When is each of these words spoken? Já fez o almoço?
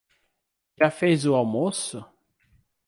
Já 0.79 0.89
fez 0.89 1.27
o 1.27 1.35
almoço? 1.35 2.03